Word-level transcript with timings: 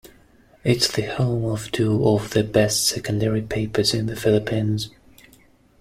It's 0.63 0.91
the 0.91 1.03
home 1.03 1.45
of 1.45 1.71
two 1.71 2.03
of 2.07 2.31
the 2.31 2.43
best 2.43 2.87
secondary 2.87 3.43
papers 3.43 3.93
in 3.93 4.07
the 4.07 4.15
Philippines. 4.15 4.89